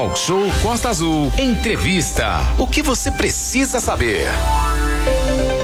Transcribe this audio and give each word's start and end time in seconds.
Talk 0.00 0.18
Show 0.18 0.46
Costa 0.62 0.88
Azul. 0.88 1.30
Entrevista. 1.38 2.38
O 2.58 2.66
que 2.66 2.80
você 2.80 3.10
precisa 3.10 3.80
saber? 3.80 4.28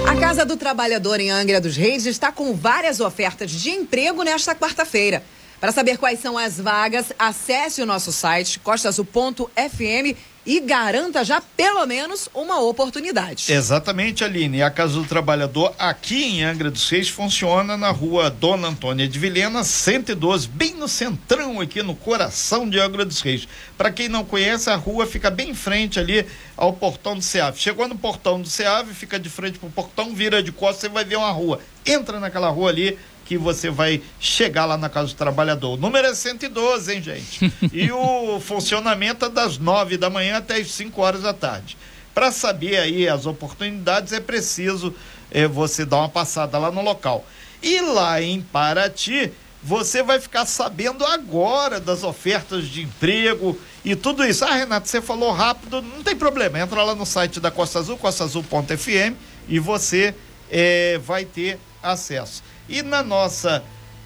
A 0.06 0.14
Casa 0.14 0.44
do 0.44 0.58
Trabalhador 0.58 1.20
em 1.20 1.30
Angra 1.30 1.58
dos 1.58 1.74
Reis 1.74 2.04
está 2.04 2.30
com 2.30 2.52
várias 2.52 3.00
ofertas 3.00 3.50
de 3.50 3.70
emprego 3.70 4.22
nesta 4.22 4.54
quarta-feira. 4.54 5.22
Para 5.58 5.72
saber 5.72 5.96
quais 5.96 6.20
são 6.20 6.36
as 6.36 6.60
vagas, 6.60 7.14
acesse 7.18 7.80
o 7.80 7.86
nosso 7.86 8.12
site 8.12 8.58
costaazul.fm 8.58 10.14
e 10.46 10.60
garanta 10.60 11.24
já 11.24 11.40
pelo 11.40 11.84
menos 11.86 12.28
uma 12.32 12.60
oportunidade. 12.60 13.52
Exatamente, 13.52 14.22
Aline. 14.22 14.62
A 14.62 14.70
Casa 14.70 14.94
do 14.94 15.04
Trabalhador 15.04 15.74
aqui 15.78 16.24
em 16.24 16.44
Angra 16.44 16.70
dos 16.70 16.88
Reis 16.88 17.08
funciona 17.08 17.76
na 17.76 17.90
rua 17.90 18.30
Dona 18.30 18.68
Antônia 18.68 19.08
de 19.08 19.18
Vilhena, 19.18 19.64
112, 19.64 20.46
bem 20.48 20.74
no 20.74 20.86
centrão 20.86 21.60
aqui 21.60 21.82
no 21.82 21.96
coração 21.96 22.70
de 22.70 22.78
Angra 22.78 23.04
dos 23.04 23.20
Reis. 23.20 23.48
Para 23.76 23.90
quem 23.90 24.08
não 24.08 24.24
conhece, 24.24 24.70
a 24.70 24.76
rua 24.76 25.06
fica 25.06 25.30
bem 25.30 25.50
em 25.50 25.54
frente 25.54 25.98
ali 25.98 26.24
ao 26.56 26.72
portão 26.72 27.16
do 27.16 27.22
SEAV. 27.22 27.58
Chegou 27.58 27.88
no 27.88 27.98
portão 27.98 28.40
do 28.40 28.48
SEAV, 28.48 28.94
fica 28.94 29.18
de 29.18 29.28
frente 29.28 29.58
pro 29.58 29.68
portão, 29.68 30.14
vira 30.14 30.42
de 30.42 30.52
costas, 30.52 30.82
você 30.82 30.88
vai 30.88 31.04
ver 31.04 31.16
uma 31.16 31.30
rua. 31.30 31.60
Entra 31.84 32.20
naquela 32.20 32.48
rua 32.48 32.70
ali, 32.70 32.96
que 33.26 33.36
você 33.36 33.68
vai 33.68 34.00
chegar 34.20 34.64
lá 34.64 34.78
na 34.78 34.88
Casa 34.88 35.08
do 35.08 35.14
Trabalhador. 35.14 35.74
O 35.74 35.76
número 35.76 36.06
é 36.06 36.14
112, 36.14 36.94
hein, 36.94 37.02
gente? 37.02 37.52
e 37.72 37.90
o 37.90 38.40
funcionamento 38.40 39.26
é 39.26 39.28
das 39.28 39.58
9 39.58 39.98
da 39.98 40.08
manhã 40.08 40.38
até 40.38 40.56
as 40.56 40.70
5 40.70 41.00
horas 41.02 41.22
da 41.22 41.34
tarde. 41.34 41.76
Para 42.14 42.30
saber 42.30 42.78
aí 42.78 43.08
as 43.08 43.26
oportunidades, 43.26 44.12
é 44.12 44.20
preciso 44.20 44.94
é, 45.30 45.46
você 45.46 45.84
dar 45.84 45.98
uma 45.98 46.08
passada 46.08 46.56
lá 46.56 46.70
no 46.70 46.80
local. 46.80 47.26
E 47.62 47.80
lá 47.80 48.22
em 48.22 48.40
Paraty, 48.40 49.32
você 49.62 50.02
vai 50.02 50.20
ficar 50.20 50.46
sabendo 50.46 51.04
agora 51.04 51.80
das 51.80 52.04
ofertas 52.04 52.68
de 52.68 52.82
emprego 52.82 53.58
e 53.84 53.96
tudo 53.96 54.24
isso. 54.24 54.44
Ah, 54.44 54.54
Renato, 54.54 54.88
você 54.88 55.02
falou 55.02 55.32
rápido, 55.32 55.82
não 55.82 56.02
tem 56.04 56.14
problema. 56.14 56.60
Entra 56.60 56.84
lá 56.84 56.94
no 56.94 57.04
site 57.04 57.40
da 57.40 57.50
Costa 57.50 57.80
Azul, 57.80 57.98
costaazul.fm, 57.98 59.16
e 59.48 59.58
você 59.58 60.14
é, 60.48 60.98
vai 60.98 61.24
ter 61.24 61.58
acesso. 61.82 62.42
E 62.68 62.82
na 62.82 63.02
nossa 63.02 63.62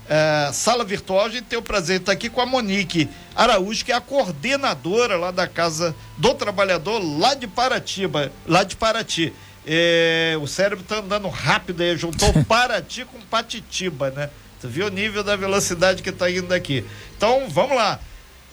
uh, 0.06 0.52
sala 0.52 0.84
virtual, 0.84 1.26
a 1.26 1.28
gente 1.28 1.44
tem 1.44 1.58
o 1.58 1.62
prazer 1.62 1.98
de 1.98 2.02
estar 2.02 2.12
aqui 2.12 2.28
com 2.28 2.40
a 2.40 2.46
Monique 2.46 3.08
Araújo, 3.34 3.84
que 3.84 3.92
é 3.92 3.94
a 3.94 4.00
coordenadora 4.00 5.16
lá 5.16 5.30
da 5.30 5.46
Casa 5.46 5.94
do 6.18 6.34
Trabalhador, 6.34 7.00
lá 7.18 7.34
de 7.34 7.46
Paratiba, 7.46 8.32
lá 8.46 8.62
de 8.64 8.76
Paraty. 8.76 9.32
É, 9.66 10.36
o 10.40 10.46
cérebro 10.46 10.82
está 10.82 10.96
andando 10.98 11.28
rápido 11.28 11.82
aí, 11.82 11.96
juntou 11.96 12.32
Paraty 12.44 13.04
com 13.04 13.20
Patitiba, 13.20 14.10
né? 14.10 14.30
Tu 14.60 14.68
viu 14.68 14.86
o 14.86 14.90
nível 14.90 15.24
da 15.24 15.36
velocidade 15.36 16.02
que 16.02 16.10
está 16.10 16.30
indo 16.30 16.52
aqui. 16.52 16.84
Então, 17.16 17.48
vamos 17.48 17.76
lá. 17.76 17.98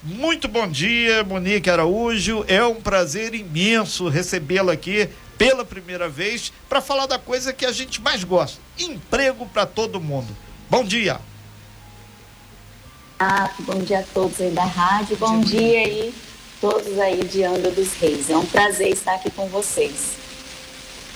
Muito 0.01 0.47
bom 0.47 0.67
dia, 0.67 1.23
Monique 1.23 1.69
Araújo. 1.69 2.45
É 2.47 2.63
um 2.63 2.75
prazer 2.75 3.33
imenso 3.33 4.07
recebê-la 4.07 4.71
aqui 4.71 5.09
pela 5.37 5.63
primeira 5.63 6.09
vez 6.09 6.51
para 6.67 6.81
falar 6.81 7.05
da 7.05 7.19
coisa 7.19 7.53
que 7.53 7.65
a 7.65 7.71
gente 7.71 8.01
mais 8.01 8.23
gosta: 8.23 8.59
emprego 8.77 9.45
para 9.47 9.65
todo 9.65 10.01
mundo. 10.01 10.35
Bom 10.69 10.83
dia. 10.83 11.19
Ah, 13.19 13.49
bom 13.59 13.79
dia 13.79 13.99
a 13.99 14.03
todos 14.03 14.39
aí 14.39 14.51
da 14.51 14.63
rádio, 14.63 15.17
bom 15.17 15.39
dia, 15.39 15.59
dia 15.59 15.79
aí 15.79 16.13
todos 16.61 16.99
aí 16.99 17.23
de 17.23 17.43
Angra 17.43 17.71
dos 17.71 17.93
Reis. 17.93 18.29
É 18.29 18.37
um 18.37 18.45
prazer 18.45 18.89
estar 18.89 19.15
aqui 19.15 19.31
com 19.31 19.47
vocês. 19.47 20.26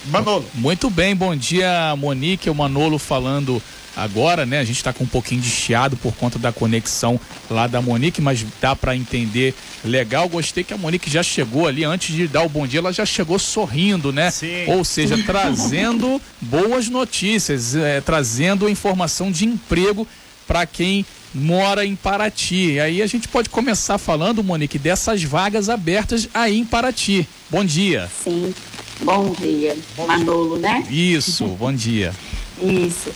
Manolo. 0.05 0.45
Muito 0.53 0.89
bem, 0.89 1.16
bom 1.16 1.35
dia, 1.35 1.95
Monique, 1.97 2.49
o 2.49 2.55
Manolo 2.55 2.97
falando 2.97 3.61
agora, 3.95 4.45
né? 4.45 4.59
A 4.59 4.63
gente 4.63 4.77
está 4.77 4.94
com 4.94 5.03
um 5.03 5.07
pouquinho 5.07 5.41
de 5.41 5.49
chiado 5.49 5.97
por 5.97 6.13
conta 6.16 6.39
da 6.39 6.52
conexão 6.52 7.19
lá 7.49 7.67
da 7.67 7.81
Monique, 7.81 8.22
mas 8.22 8.45
dá 8.59 8.75
para 8.75 8.95
entender 8.95 9.53
legal. 9.83 10.27
Gostei 10.29 10.63
que 10.63 10.73
a 10.73 10.77
Monique 10.77 11.09
já 11.09 11.23
chegou 11.23 11.67
ali 11.67 11.83
antes 11.83 12.16
de 12.16 12.27
dar 12.27 12.44
o 12.44 12.49
bom 12.49 12.66
dia, 12.66 12.79
ela 12.79 12.94
já 12.94 13.05
chegou 13.05 13.38
sorrindo, 13.38 14.11
né? 14.11 14.31
Sim. 14.31 14.66
Ou 14.67 14.83
seja, 14.83 15.17
trazendo 15.23 16.22
boas 16.39 16.88
notícias, 16.88 17.75
é, 17.75 18.01
trazendo 18.01 18.69
informação 18.69 19.31
de 19.31 19.45
emprego 19.45 20.07
para 20.47 20.66
quem 20.66 21.06
mora 21.34 21.85
em 21.85 21.95
Paraty. 21.95 22.73
E 22.73 22.79
aí 22.79 23.01
a 23.01 23.07
gente 23.07 23.28
pode 23.28 23.50
começar 23.50 23.97
falando, 23.97 24.44
Monique, 24.44 24.78
dessas 24.78 25.23
vagas 25.23 25.69
abertas 25.69 26.28
aí 26.34 26.57
em 26.57 26.66
Paraty. 26.66 27.28
Bom 27.50 27.63
dia. 27.63 28.09
Sim. 28.23 28.53
Bom 29.01 29.31
dia. 29.31 29.78
Bom 29.95 30.06
Manolo, 30.07 30.59
dia. 30.59 30.69
né? 30.69 30.88
Isso, 30.89 31.45
bom 31.47 31.73
dia. 31.73 32.13
Isso. 32.62 33.12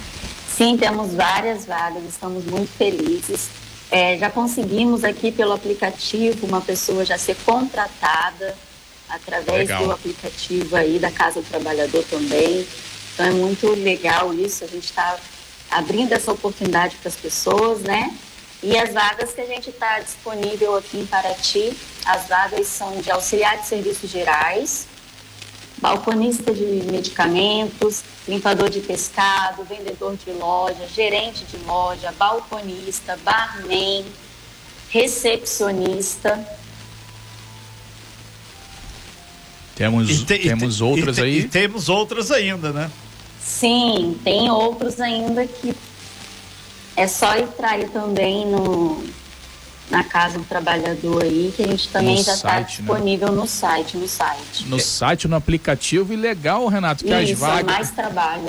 Sim, 0.55 0.77
temos 0.77 1.13
várias 1.13 1.65
vagas, 1.65 2.03
estamos 2.09 2.45
muito 2.45 2.69
felizes. 2.77 3.49
É, 3.91 4.17
já 4.17 4.29
conseguimos 4.29 5.03
aqui 5.03 5.31
pelo 5.31 5.53
aplicativo 5.53 6.47
uma 6.47 6.61
pessoa 6.61 7.05
já 7.05 7.17
ser 7.17 7.35
contratada 7.45 8.55
através 9.07 9.57
legal. 9.59 9.83
do 9.83 9.91
aplicativo 9.91 10.75
aí 10.75 10.97
da 10.97 11.11
Casa 11.11 11.41
do 11.41 11.47
Trabalhador 11.47 12.03
também. 12.09 12.65
Então 13.13 13.25
é 13.27 13.31
muito 13.31 13.69
legal 13.75 14.33
isso, 14.33 14.63
a 14.63 14.67
gente 14.67 14.85
está 14.85 15.17
abrindo 15.69 16.13
essa 16.13 16.31
oportunidade 16.31 16.95
para 16.97 17.09
as 17.09 17.15
pessoas, 17.15 17.81
né? 17.81 18.13
E 18.63 18.75
as 18.77 18.93
vagas 18.93 19.31
que 19.31 19.41
a 19.41 19.45
gente 19.45 19.69
está 19.69 19.99
disponível 19.99 20.75
aqui 20.75 20.97
em 20.97 21.05
Paraty, 21.05 21.73
as 22.05 22.27
vagas 22.27 22.67
são 22.67 22.99
de 22.99 23.11
auxiliar 23.11 23.57
de 23.59 23.67
serviços 23.67 24.09
gerais, 24.09 24.87
balconista 25.77 26.53
de 26.53 26.63
medicamentos, 26.89 28.03
limpador 28.27 28.69
de 28.69 28.79
pescado, 28.79 29.63
vendedor 29.63 30.15
de 30.15 30.31
loja, 30.31 30.87
gerente 30.87 31.43
de 31.45 31.57
loja, 31.65 32.13
balconista, 32.17 33.17
barman, 33.23 34.05
recepcionista. 34.89 36.47
Temos, 39.75 40.09
e 40.09 40.25
te, 40.25 40.39
temos 40.39 40.79
e 40.79 40.83
outras 40.83 41.17
e 41.17 41.21
aí? 41.21 41.39
E 41.39 41.47
temos 41.47 41.89
outras 41.89 42.31
ainda, 42.31 42.71
né? 42.71 42.89
Sim, 43.41 44.17
tem 44.23 44.49
outros 44.49 44.99
ainda 45.01 45.45
que 45.45 45.75
é 46.95 47.07
só 47.07 47.35
entrar 47.37 47.71
aí 47.71 47.87
também 47.89 48.45
no, 48.45 49.03
na 49.89 50.03
Casa 50.03 50.37
do 50.37 50.45
Trabalhador 50.45 51.23
aí, 51.23 51.53
que 51.55 51.63
a 51.63 51.67
gente 51.67 51.89
também 51.89 52.15
no 52.15 52.23
já 52.23 52.33
está 52.33 52.55
né? 52.55 52.65
disponível 52.67 53.29
né? 53.29 53.35
no 53.35 53.47
site, 53.47 53.97
no 53.97 54.07
site. 54.07 54.65
No 54.67 54.79
site, 54.79 55.27
no 55.27 55.35
aplicativo 55.35 56.11
e 56.13 56.15
legal, 56.15 56.67
Renato, 56.67 57.03
que 57.03 57.11
Isso, 57.11 57.33
as 57.33 57.39
vagas. 57.39 57.59
É 57.59 57.63
mais 57.63 57.91
trabalho, 57.91 58.43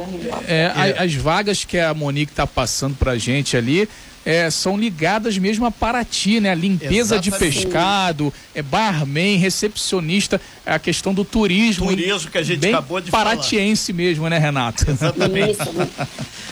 é, 0.46 0.72
é. 0.74 1.02
As 1.02 1.14
vagas 1.14 1.64
que 1.64 1.78
a 1.78 1.92
Monique 1.92 2.32
está 2.32 2.46
passando 2.46 2.96
pra 2.96 3.16
gente 3.18 3.56
ali. 3.56 3.88
É, 4.24 4.50
são 4.50 4.76
ligadas 4.76 5.38
mesmo 5.38 5.66
a 5.66 5.70
Paraty, 5.70 6.40
né? 6.40 6.52
Limpeza 6.52 7.14
Exatamente. 7.14 7.30
de 7.30 7.38
pescado, 7.38 8.34
é 8.56 8.60
barman, 8.60 9.38
recepcionista, 9.38 10.40
é 10.64 10.74
a 10.74 10.80
questão 10.80 11.14
do 11.14 11.24
turismo. 11.24 11.86
Turismo 11.86 12.28
que 12.28 12.38
a 12.38 12.42
gente 12.42 12.58
bem 12.58 12.74
acabou 12.74 13.00
de 13.00 13.08
paratiense 13.08 13.92
falar. 13.92 14.04
mesmo, 14.04 14.28
né, 14.28 14.36
Renato? 14.36 14.90
Exatamente. 14.90 15.52
Isso. 15.52 15.70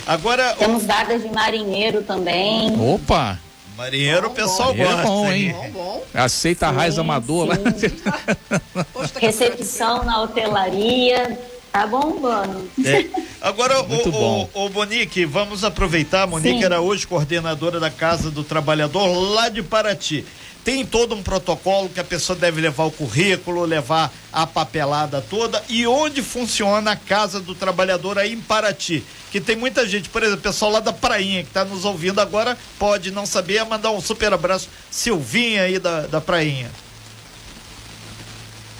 Agora. 0.06 0.54
Temos 0.54 0.86
vagas 0.86 1.20
de 1.20 1.28
marinheiro 1.30 2.02
também. 2.02 2.72
Opa! 2.78 3.40
Marinheiro, 3.76 4.28
o 4.28 4.30
pessoal 4.30 4.72
bom, 4.72 4.84
gosta. 4.84 5.00
É 5.00 5.04
bom, 5.04 5.32
hein? 5.32 5.52
Bom, 5.52 5.70
bom. 5.70 6.04
Aceita 6.14 6.66
sim, 6.68 6.72
a 6.72 6.76
raiz 6.76 6.98
amador 6.98 7.48
lá. 7.48 7.56
Recepção 9.20 10.04
na 10.04 10.22
hotelaria. 10.22 11.38
Tá 11.72 11.86
bombando. 11.88 12.70
É. 12.84 13.04
Agora, 13.44 13.82
o, 13.82 14.08
o, 14.08 14.66
o, 14.66 14.70
Monique, 14.70 15.26
vamos 15.26 15.64
aproveitar. 15.64 16.26
Monique 16.26 16.58
sim. 16.58 16.64
era 16.64 16.80
hoje 16.80 17.06
coordenadora 17.06 17.78
da 17.78 17.90
Casa 17.90 18.30
do 18.30 18.42
Trabalhador 18.42 19.06
lá 19.06 19.50
de 19.50 19.62
Paraty 19.62 20.24
tem 20.64 20.84
todo 20.84 21.14
um 21.14 21.22
protocolo 21.22 21.90
que 21.90 22.00
a 22.00 22.04
pessoa 22.04 22.36
deve 22.36 22.58
levar 22.60 22.84
o 22.84 22.90
currículo, 22.90 23.66
levar 23.66 24.10
a 24.32 24.46
papelada 24.46 25.20
toda 25.20 25.62
e 25.68 25.86
onde 25.86 26.22
funciona 26.22 26.92
a 26.92 26.96
Casa 26.96 27.38
do 27.38 27.54
Trabalhador 27.54 28.18
aí 28.18 28.32
em 28.32 28.40
Paraty. 28.40 29.04
Que 29.30 29.40
tem 29.40 29.56
muita 29.56 29.86
gente, 29.86 30.08
por 30.08 30.22
exemplo, 30.22 30.40
pessoal 30.40 30.72
lá 30.72 30.80
da 30.80 30.92
Prainha 30.92 31.42
que 31.42 31.50
está 31.50 31.66
nos 31.66 31.84
ouvindo 31.84 32.18
agora, 32.18 32.56
pode 32.78 33.10
não 33.10 33.26
saber, 33.26 33.56
é 33.56 33.64
mandar 33.64 33.90
um 33.90 34.00
super 34.00 34.32
abraço, 34.32 34.70
Silvinha 34.90 35.64
aí 35.64 35.78
da, 35.78 36.06
da 36.06 36.20
Prainha. 36.20 36.70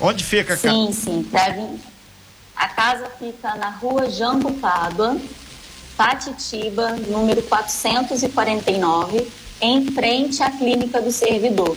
Onde 0.01 0.25
fica 0.25 0.55
a 0.55 0.57
casa? 0.57 0.75
Sim, 0.75 0.93
sim, 0.93 1.29
deve... 1.31 1.94
A 2.57 2.69
casa 2.69 3.11
fica 3.19 3.55
na 3.57 3.71
rua 3.71 4.11
Jango 4.11 4.53
Pádua, 4.55 5.17
Patitiba, 5.97 6.93
número 7.09 7.43
449 7.43 9.27
em 9.61 9.87
frente 9.93 10.43
à 10.43 10.51
clínica 10.51 11.01
do 11.01 11.11
servidor. 11.11 11.77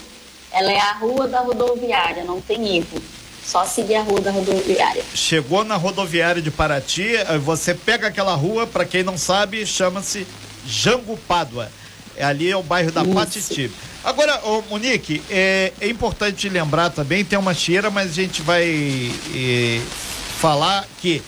Ela 0.51 0.71
é 0.71 0.79
a 0.79 0.93
rua 0.93 1.27
da 1.27 1.39
rodoviária, 1.39 2.23
não 2.23 2.41
tem 2.41 2.77
erro. 2.77 3.01
Só 3.45 3.65
seguir 3.65 3.95
a 3.95 4.01
rua 4.01 4.19
da 4.19 4.31
rodoviária. 4.31 5.03
Chegou 5.13 5.63
na 5.63 5.75
rodoviária 5.75 6.41
de 6.41 6.51
Paraty, 6.51 7.15
eh, 7.15 7.37
você 7.37 7.73
pega 7.73 8.07
aquela 8.07 8.35
rua, 8.35 8.67
para 8.67 8.85
quem 8.85 9.03
não 9.03 9.17
sabe, 9.17 9.65
chama-se 9.65 10.27
Jango 10.65 11.17
Pádua. 11.27 11.71
É 12.15 12.25
ali 12.25 12.49
é 12.49 12.57
o 12.57 12.63
bairro 12.63 12.91
da 12.91 13.05
Patitiba. 13.05 13.73
Agora, 14.03 14.41
ô, 14.45 14.63
Monique, 14.63 15.21
é, 15.29 15.71
é, 15.79 15.87
importante 15.87 16.49
lembrar 16.49 16.89
também, 16.89 17.23
tem 17.23 17.37
uma 17.37 17.53
cheira, 17.53 17.89
mas 17.89 18.09
a 18.09 18.13
gente 18.13 18.41
vai 18.41 19.11
é, 19.35 19.81
falar 20.37 20.85
que 21.01 21.21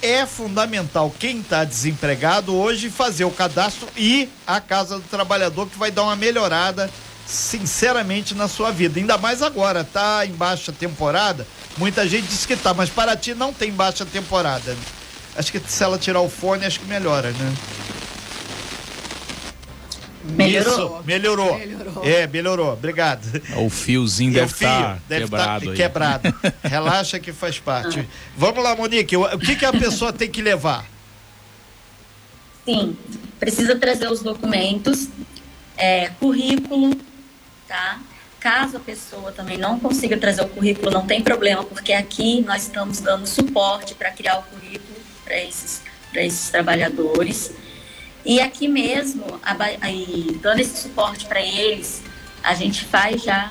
é 0.00 0.26
fundamental 0.26 1.14
quem 1.18 1.40
está 1.40 1.64
desempregado 1.64 2.56
hoje 2.56 2.90
fazer 2.90 3.24
o 3.24 3.30
cadastro 3.30 3.86
e 3.96 4.28
a 4.46 4.60
Casa 4.60 4.96
do 4.96 5.04
Trabalhador 5.04 5.68
que 5.68 5.78
vai 5.78 5.90
dar 5.90 6.02
uma 6.04 6.16
melhorada 6.16 6.90
sinceramente 7.26 8.34
na 8.34 8.48
sua 8.48 8.72
vida. 8.72 8.98
Ainda 8.98 9.16
mais 9.16 9.42
agora, 9.42 9.84
tá 9.84 10.26
em 10.26 10.32
baixa 10.32 10.72
temporada. 10.72 11.46
Muita 11.76 12.08
gente 12.08 12.26
diz 12.26 12.44
que 12.44 12.56
tá, 12.56 12.74
mas 12.74 12.90
Paraty 12.90 13.34
não 13.34 13.52
tem 13.52 13.70
baixa 13.70 14.04
temporada. 14.04 14.76
Acho 15.36 15.52
que 15.52 15.60
se 15.66 15.82
ela 15.82 15.98
tirar 15.98 16.20
o 16.20 16.28
fone, 16.28 16.66
acho 16.66 16.80
que 16.80 16.86
melhora, 16.86 17.30
né? 17.30 17.54
Melhorou. 20.24 20.72
Isso, 20.72 21.04
melhorou. 21.04 21.58
melhorou. 21.58 22.04
É, 22.04 22.26
melhorou. 22.26 22.72
Obrigado. 22.72 23.42
O 23.56 23.68
fiozinho 23.68 24.32
deve 24.32 24.52
estar 24.52 25.00
tá 25.08 25.16
quebrado. 25.16 25.66
Tá 25.66 25.72
quebrado. 25.74 26.34
Relaxa 26.62 27.18
que 27.18 27.32
faz 27.32 27.58
parte. 27.58 28.00
Ah. 28.00 28.04
Vamos 28.36 28.62
lá, 28.62 28.76
Monique. 28.76 29.16
O 29.16 29.38
que, 29.38 29.56
que 29.56 29.64
a 29.64 29.72
pessoa 29.72 30.12
tem 30.12 30.30
que 30.30 30.40
levar? 30.40 30.86
Sim, 32.64 32.96
precisa 33.40 33.74
trazer 33.76 34.08
os 34.08 34.22
documentos, 34.22 35.08
é, 35.76 36.10
currículo, 36.20 36.96
tá? 37.66 38.00
Caso 38.38 38.76
a 38.76 38.80
pessoa 38.80 39.32
também 39.32 39.58
não 39.58 39.80
consiga 39.80 40.16
trazer 40.16 40.42
o 40.42 40.48
currículo, 40.48 40.90
não 40.90 41.06
tem 41.06 41.20
problema, 41.22 41.64
porque 41.64 41.92
aqui 41.92 42.40
nós 42.42 42.62
estamos 42.62 43.00
dando 43.00 43.26
suporte 43.26 43.94
para 43.94 44.10
criar 44.12 44.38
o 44.38 44.42
currículo 44.44 44.94
para 45.24 45.42
esses, 45.42 45.82
esses 46.14 46.50
trabalhadores. 46.50 47.52
E 48.24 48.40
aqui 48.40 48.68
mesmo, 48.68 49.24
aí, 49.80 50.38
dando 50.40 50.60
esse 50.60 50.80
suporte 50.80 51.26
para 51.26 51.40
eles, 51.40 52.02
a 52.42 52.54
gente 52.54 52.84
faz 52.84 53.22
já 53.22 53.50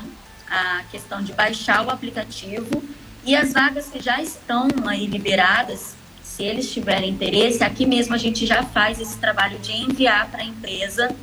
a 0.50 0.84
questão 0.92 1.22
de 1.22 1.34
baixar 1.34 1.86
o 1.86 1.90
aplicativo 1.90 2.84
e 3.26 3.36
as 3.36 3.54
vagas 3.54 3.88
que 3.88 4.02
já 4.02 4.22
estão 4.22 4.68
aí 4.86 5.06
liberadas, 5.06 5.96
se 6.24 6.44
eles 6.44 6.72
tiverem 6.72 7.10
interesse, 7.10 7.64
aqui 7.64 7.86
mesmo 7.86 8.16
a 8.16 8.18
gente 8.18 8.46
já 8.46 8.64
faz 8.64 9.00
esse 9.00 9.18
trabalho 9.18 9.60
de 9.60 9.74
enviar 9.74 10.30
para 10.30 10.42
a 10.42 10.46
empresa 10.46 11.14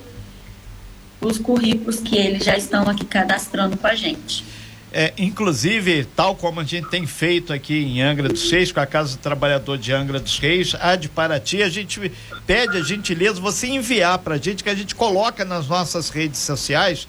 os 1.21 1.39
currículos 1.39 2.00
que 2.00 2.17
eles 2.17 2.45
já 2.45 2.56
estão 2.56 2.89
aqui 2.89 3.05
cadastrando 3.05 3.77
com 3.77 3.87
a 3.87 3.95
gente. 3.95 4.45
É, 4.90 5.12
inclusive, 5.19 6.05
tal 6.17 6.35
como 6.35 6.61
a 6.61 6.64
gente 6.64 6.88
tem 6.88 7.06
feito 7.06 7.52
aqui 7.52 7.75
em 7.75 8.00
Angra 8.00 8.29
dos 8.29 8.50
Reis, 8.50 8.73
com 8.73 8.81
a 8.81 8.87
Casa 8.87 9.17
do 9.17 9.20
Trabalhador 9.20 9.76
de 9.76 9.93
Angra 9.93 10.19
dos 10.19 10.38
Reis, 10.38 10.75
a 10.81 10.96
de 10.96 11.08
Paraty, 11.08 11.62
a 11.62 11.69
gente 11.69 12.11
pede 12.46 12.79
a 12.79 12.82
gentileza 12.82 13.38
você 13.40 13.67
enviar 13.67 14.19
para 14.19 14.37
a 14.37 14.38
gente, 14.38 14.64
que 14.64 14.70
a 14.70 14.75
gente 14.75 14.94
coloca 14.94 15.44
nas 15.44 15.69
nossas 15.69 16.08
redes 16.08 16.40
sociais, 16.40 17.06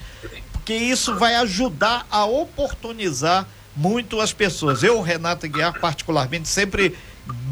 porque 0.52 0.74
isso 0.74 1.16
vai 1.16 1.36
ajudar 1.36 2.06
a 2.12 2.26
oportunizar 2.26 3.48
muito 3.76 4.20
as 4.20 4.34
pessoas. 4.34 4.84
Eu, 4.84 5.02
Renata 5.02 5.48
Guiar, 5.48 5.80
particularmente, 5.80 6.50
sempre 6.50 6.98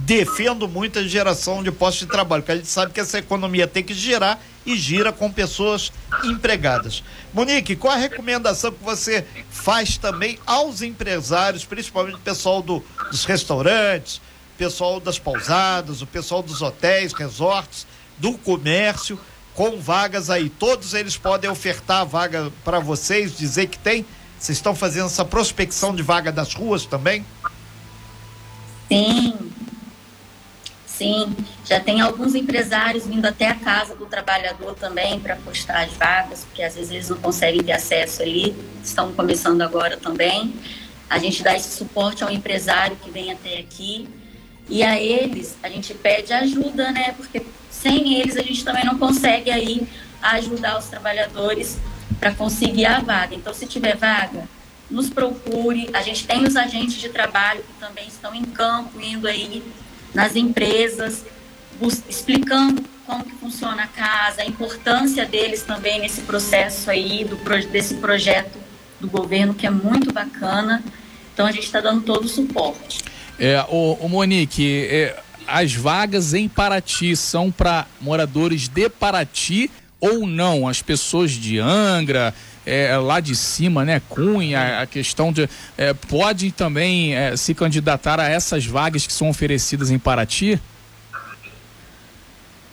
defendo 0.08 0.70
muito 0.70 1.00
a 1.00 1.04
geração 1.04 1.62
de 1.62 1.70
postos 1.70 2.08
de 2.08 2.14
trabalho, 2.14 2.42
porque 2.42 2.54
a 2.54 2.56
gente 2.56 2.70
sabe 2.70 2.94
que 2.94 3.00
essa 3.02 3.18
economia 3.18 3.68
tem 3.68 3.84
que 3.84 3.94
girar 3.94 4.40
e 4.66 4.74
gira 4.78 5.12
com 5.12 5.30
pessoas 5.30 5.92
empregadas. 6.24 7.04
Monique, 7.34 7.76
qual 7.76 7.94
a 7.94 7.98
recomendação 7.98 8.72
que 8.72 8.82
você 8.82 9.28
faz 9.52 9.98
também 9.98 10.40
aos 10.48 10.82
empresários, 10.82 11.66
principalmente 11.66 12.16
o 12.16 12.20
pessoal 12.20 12.62
do, 12.62 12.82
dos 13.12 13.26
restaurantes, 13.26 14.22
pessoal 14.58 15.02
das 15.02 15.20
pousadas, 15.20 16.02
o 16.02 16.08
pessoal 16.08 16.42
dos 16.42 16.62
hotéis, 16.62 17.12
resorts, 17.12 17.86
do 18.18 18.38
comércio, 18.38 19.20
com 19.54 19.78
vagas 19.78 20.30
aí? 20.30 20.50
Todos 20.50 20.94
eles 20.94 21.18
podem 21.18 21.50
ofertar 21.50 22.06
vaga 22.06 22.50
para 22.64 22.80
vocês, 22.80 23.38
dizer 23.38 23.68
que 23.68 23.78
tem? 23.78 24.06
Vocês 24.40 24.58
estão 24.58 24.74
fazendo 24.74 25.08
essa 25.08 25.26
prospecção 25.26 25.94
de 25.94 26.02
vaga 26.02 26.32
das 26.32 26.54
ruas 26.54 26.86
também? 26.86 27.26
Sim, 28.88 29.52
Sim, 30.98 31.36
já 31.64 31.80
tem 31.80 32.02
alguns 32.02 32.34
empresários 32.34 33.06
vindo 33.06 33.28
até 33.28 33.50
a 33.50 33.54
casa 33.54 33.94
do 33.94 34.08
trabalhador 34.08 34.74
também 34.74 35.20
para 35.20 35.36
postar 35.36 35.84
as 35.84 35.94
vagas, 35.94 36.44
porque 36.44 36.64
às 36.64 36.74
vezes 36.74 36.90
eles 36.90 37.10
não 37.10 37.18
conseguem 37.18 37.62
ter 37.62 37.74
acesso 37.74 38.24
ali, 38.24 38.56
estão 38.84 39.14
começando 39.14 39.62
agora 39.62 39.96
também. 39.96 40.56
A 41.08 41.20
gente 41.20 41.44
dá 41.44 41.56
esse 41.56 41.70
suporte 41.78 42.24
ao 42.24 42.32
empresário 42.32 42.96
que 42.96 43.12
vem 43.12 43.32
até 43.32 43.60
aqui 43.60 44.10
e 44.68 44.82
a 44.82 45.00
eles 45.00 45.56
a 45.62 45.70
gente 45.70 45.94
pede 45.94 46.34
ajuda, 46.34 46.92
né? 46.92 47.14
Porque 47.16 47.46
sem 47.70 48.16
eles 48.16 48.36
a 48.36 48.42
gente 48.42 48.66
também 48.66 48.84
não 48.84 48.98
consegue 48.98 49.52
aí 49.52 49.88
ajudar 50.20 50.80
os 50.80 50.86
trabalhadores 50.86 51.78
para 52.20 52.34
conseguir 52.34 52.88
a 52.88 53.02
vaga. 53.02 53.36
Então, 53.36 53.54
se 53.54 53.68
tiver 53.68 53.96
vaga, 53.96 54.50
nos 54.90 55.12
procure. 55.12 55.92
A 55.94 56.02
gente 56.02 56.26
tem 56.26 56.44
os 56.44 56.56
agentes 56.56 56.96
de 56.96 57.10
trabalho 57.10 57.62
que 57.62 57.80
também 57.80 58.08
estão 58.08 58.34
em 58.34 58.46
campo, 58.46 59.00
indo 59.00 59.28
aí 59.28 59.62
nas 60.18 60.36
empresas, 60.36 61.24
explicando 62.10 62.84
como 63.06 63.24
que 63.24 63.36
funciona 63.36 63.84
a 63.84 63.88
casa, 63.88 64.42
a 64.42 64.46
importância 64.48 65.28
deles 65.28 65.62
também 65.62 66.00
nesse 66.00 66.22
processo 66.22 66.90
aí, 66.90 67.24
do, 67.24 67.36
desse 67.68 67.94
projeto 67.94 68.58
do 69.00 69.08
governo, 69.08 69.54
que 69.54 69.68
é 69.68 69.70
muito 69.70 70.12
bacana. 70.12 70.84
Então 71.32 71.46
a 71.46 71.52
gente 71.52 71.66
está 71.66 71.80
dando 71.80 72.02
todo 72.02 72.26
o 72.26 72.28
suporte. 72.28 72.98
É, 73.38 73.64
o, 73.70 73.94
o 74.02 74.10
Monique, 74.10 74.88
é, 74.90 75.20
as 75.46 75.76
vagas 75.76 76.34
em 76.34 76.50
Paraty 76.50 77.16
são 77.16 77.52
para 77.52 77.86
moradores 78.02 78.68
de 78.68 78.90
Paraty 78.90 79.70
ou 80.00 80.26
não? 80.26 80.68
As 80.68 80.82
pessoas 80.82 81.30
de 81.30 81.60
Angra, 81.60 82.34
é, 82.68 82.98
lá 82.98 83.22
de 83.22 83.34
cima, 83.34 83.86
né? 83.86 84.02
Cunha, 84.10 84.82
a 84.82 84.86
questão 84.86 85.32
de. 85.32 85.50
É, 85.78 85.94
pode 85.94 86.52
também 86.52 87.16
é, 87.16 87.38
se 87.38 87.56
candidatar 87.56 88.20
a 88.20 88.28
essas 88.28 88.66
vagas 88.66 89.08
que 89.08 89.14
são 89.14 89.30
oferecidas 89.30 89.90
em 89.90 89.98
Paraty? 89.98 90.60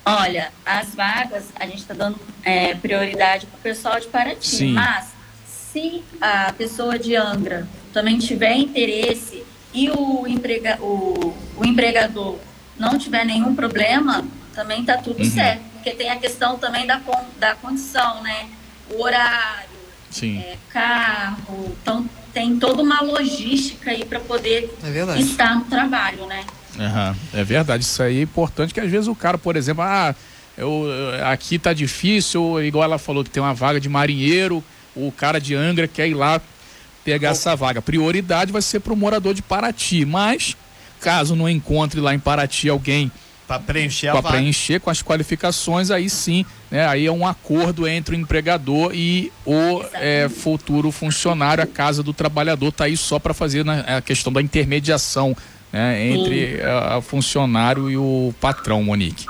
Olha, 0.04 0.52
as 0.66 0.94
vagas 0.94 1.44
a 1.54 1.64
gente 1.64 1.78
está 1.78 1.94
dando 1.94 2.18
é, 2.42 2.74
prioridade 2.74 3.46
para 3.46 3.56
o 3.56 3.60
pessoal 3.60 4.00
de 4.00 4.06
Paraty, 4.08 4.46
Sim. 4.46 4.72
mas 4.72 5.06
se 5.46 6.02
a 6.20 6.52
pessoa 6.52 6.98
de 6.98 7.14
Angra 7.16 7.66
também 7.92 8.18
tiver 8.18 8.54
interesse 8.56 9.44
e 9.72 9.88
o, 9.90 10.26
emprega, 10.26 10.76
o, 10.80 11.34
o 11.56 11.64
empregador 11.64 12.38
não 12.78 12.98
tiver 12.98 13.24
nenhum 13.24 13.54
problema, 13.54 14.26
também 14.54 14.80
está 14.80 14.98
tudo 14.98 15.22
uhum. 15.22 15.30
certo. 15.30 15.62
Porque 15.74 15.92
tem 15.92 16.10
a 16.10 16.16
questão 16.16 16.58
também 16.58 16.86
da, 16.86 17.00
da 17.38 17.54
condição, 17.54 18.22
né? 18.22 18.48
O 18.90 19.02
horário, 19.02 19.73
é, 20.22 20.56
carro. 20.70 21.76
Então 21.82 22.08
tem 22.32 22.56
toda 22.56 22.82
uma 22.82 23.00
logística 23.00 23.90
aí 23.90 24.04
para 24.04 24.20
poder 24.20 24.72
é 24.82 25.20
estar 25.20 25.56
no 25.56 25.64
trabalho, 25.64 26.26
né? 26.26 26.44
Uhum, 26.76 27.40
é 27.40 27.44
verdade, 27.44 27.84
isso 27.84 28.02
aí 28.02 28.18
é 28.18 28.22
importante 28.22 28.74
que 28.74 28.80
às 28.80 28.90
vezes 28.90 29.06
o 29.06 29.14
cara, 29.14 29.38
por 29.38 29.54
exemplo, 29.54 29.82
ah, 29.82 30.14
eu, 30.58 30.84
aqui 31.24 31.58
tá 31.58 31.72
difícil, 31.72 32.62
igual 32.62 32.84
ela 32.84 32.98
falou 32.98 33.22
que 33.22 33.30
tem 33.30 33.42
uma 33.42 33.54
vaga 33.54 33.80
de 33.80 33.88
marinheiro, 33.88 34.62
o 34.94 35.12
cara 35.12 35.40
de 35.40 35.54
Angra 35.54 35.86
quer 35.86 36.08
ir 36.08 36.14
lá 36.14 36.40
pegar 37.04 37.30
essa 37.30 37.54
vaga. 37.54 37.82
Prioridade 37.82 38.52
vai 38.52 38.62
ser 38.62 38.80
para 38.80 38.92
o 38.92 38.96
morador 38.96 39.34
de 39.34 39.42
Paraty, 39.42 40.04
mas 40.04 40.56
caso 41.00 41.36
não 41.36 41.48
encontre 41.48 42.00
lá 42.00 42.14
em 42.14 42.18
Paraty 42.18 42.68
alguém 42.68 43.12
para 43.58 43.72
preencher 43.74 44.12
Para 44.12 44.22
preencher 44.22 44.80
com 44.80 44.90
as 44.90 45.02
qualificações, 45.02 45.90
aí 45.90 46.08
sim, 46.08 46.44
né? 46.70 46.86
Aí 46.86 47.06
é 47.06 47.12
um 47.12 47.26
acordo 47.26 47.86
entre 47.86 48.16
o 48.16 48.18
empregador 48.18 48.92
e 48.94 49.32
o 49.44 49.82
é, 49.94 50.28
futuro 50.28 50.90
funcionário, 50.90 51.62
a 51.62 51.66
casa 51.66 52.02
do 52.02 52.12
trabalhador 52.12 52.68
está 52.68 52.84
aí 52.84 52.96
só 52.96 53.18
para 53.18 53.34
fazer 53.34 53.64
né, 53.64 53.84
a 53.86 54.00
questão 54.00 54.32
da 54.32 54.42
intermediação 54.42 55.36
né, 55.72 56.06
entre 56.08 56.60
o 56.96 57.02
funcionário 57.02 57.90
e 57.90 57.96
o 57.96 58.32
patrão, 58.40 58.82
Monique. 58.82 59.26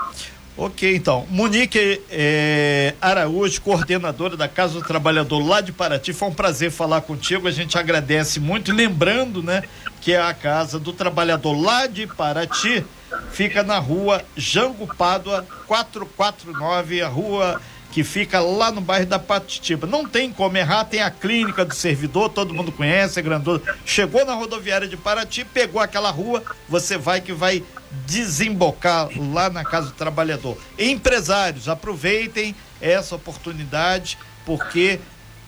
Ok, 0.57 0.95
então. 0.95 1.25
Monique 1.29 2.01
é, 2.09 2.93
Araújo, 3.01 3.61
coordenadora 3.61 4.37
da 4.37 4.47
Casa 4.47 4.75
do 4.75 4.81
Trabalhador 4.81 5.45
lá 5.45 5.59
de 5.59 5.73
Paraty, 5.73 6.13
foi 6.13 6.29
um 6.29 6.33
prazer 6.33 6.71
falar 6.71 7.01
contigo. 7.01 7.45
A 7.47 7.51
gente 7.51 7.77
agradece 7.77 8.39
muito. 8.39 8.71
Lembrando, 8.71 9.43
né, 9.43 9.63
que 9.99 10.13
é 10.13 10.21
a 10.21 10.33
Casa 10.33 10.79
do 10.79 10.93
Trabalhador 10.93 11.53
lá 11.53 11.87
de 11.87 12.07
Paraty 12.07 12.85
fica 13.31 13.63
na 13.63 13.77
rua 13.77 14.23
Jango 14.35 14.87
Pádua 14.95 15.45
449, 15.67 17.01
a 17.01 17.07
rua 17.07 17.61
que 17.95 18.03
fica 18.03 18.41
lá 18.41 18.71
no 18.73 18.81
bairro 18.81 19.05
da 19.05 19.17
Patitiba. 19.17 19.87
Não 19.87 20.05
tem 20.05 20.29
como 20.29 20.57
errar, 20.57 20.83
tem 20.83 21.01
a 21.01 21.09
clínica 21.09 21.63
do 21.63 21.73
servidor, 21.73 22.27
todo 22.27 22.53
mundo 22.53 22.69
conhece, 22.69 23.17
é 23.17 23.23
grandona. 23.23 23.61
Chegou 23.85 24.25
na 24.25 24.33
rodoviária 24.33 24.85
de 24.85 24.97
Paraty, 24.97 25.45
pegou 25.45 25.81
aquela 25.81 26.11
rua, 26.11 26.43
você 26.67 26.97
vai 26.97 27.21
que 27.21 27.31
vai 27.31 27.63
desembocar 28.05 29.07
lá 29.31 29.49
na 29.49 29.63
Casa 29.63 29.87
do 29.87 29.93
Trabalhador. 29.93 30.57
Empresários, 30.77 31.69
aproveitem 31.69 32.53
essa 32.81 33.15
oportunidade, 33.15 34.17
porque 34.45 34.99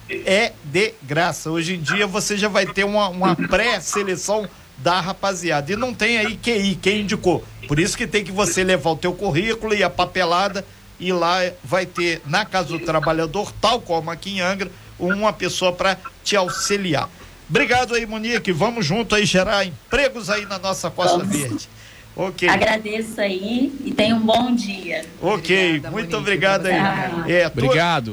é 0.09 0.53
de 0.63 0.93
graça. 1.03 1.51
Hoje 1.51 1.75
em 1.75 1.81
dia 1.81 2.07
você 2.07 2.37
já 2.37 2.47
vai 2.47 2.65
ter 2.65 2.85
uma, 2.85 3.09
uma 3.09 3.35
pré-seleção 3.35 4.47
da 4.77 4.99
rapaziada. 5.01 5.71
E 5.71 5.75
não 5.75 5.93
tem 5.93 6.17
aí 6.17 6.37
QI, 6.37 6.77
quem 6.81 7.01
indicou. 7.01 7.43
Por 7.67 7.79
isso 7.79 7.97
que 7.97 8.07
tem 8.07 8.23
que 8.23 8.31
você 8.31 8.63
levar 8.63 8.91
o 8.91 8.95
teu 8.95 9.13
currículo 9.13 9.73
e 9.73 9.83
a 9.83 9.89
papelada 9.89 10.65
e 10.99 11.11
lá 11.11 11.39
vai 11.63 11.85
ter 11.85 12.21
na 12.25 12.45
Casa 12.45 12.69
do 12.69 12.79
Trabalhador, 12.79 13.51
tal 13.61 13.79
como 13.81 14.09
aqui 14.09 14.37
em 14.37 14.41
Angra, 14.41 14.71
uma 14.97 15.31
pessoa 15.31 15.71
para 15.71 15.97
te 16.23 16.35
auxiliar. 16.35 17.09
Obrigado 17.49 17.95
aí, 17.95 18.05
Monique. 18.05 18.51
Vamos 18.51 18.85
junto 18.85 19.15
aí 19.15 19.25
gerar 19.25 19.65
empregos 19.65 20.29
aí 20.29 20.45
na 20.45 20.59
nossa 20.59 20.89
Costa 20.89 21.19
Vamos. 21.19 21.35
Verde. 21.35 21.69
Ok. 22.15 22.49
Agradeço 22.49 23.21
aí 23.21 23.71
e 23.85 23.91
tenha 23.93 24.15
um 24.15 24.19
bom 24.19 24.53
dia. 24.55 25.05
Ok, 25.21 25.55
Obrigada, 25.67 25.91
muito 25.91 26.11
Monique. 26.11 26.15
obrigado 26.15 26.65
aí. 26.65 27.31
É, 27.31 27.47
obrigado. 27.47 28.11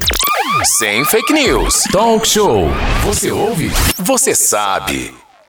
Sem 0.65 1.05
fake 1.07 1.33
news. 1.33 1.85
Talk 1.91 2.29
show. 2.29 2.69
Você 3.05 3.33
ouve? 3.33 3.71
Você 3.99 4.35
sabe. 4.35 5.24